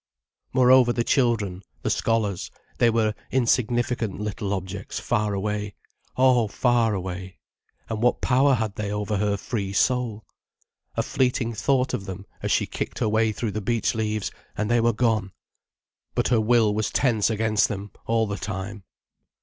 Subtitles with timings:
[0.51, 5.75] Moreover the children, the scholars, they were insignificant little objects far away,
[6.17, 7.37] oh, far away.
[7.87, 10.25] And what power had they over her free soul?
[10.97, 14.71] A fleeting thought of them, as she kicked her way through the beech leaves, and
[14.71, 15.33] they were gone.
[16.15, 18.83] But her will was tense against them all the time.